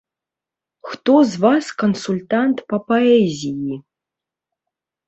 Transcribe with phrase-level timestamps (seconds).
[0.89, 3.73] Хто з вас кансультант па паэзіі?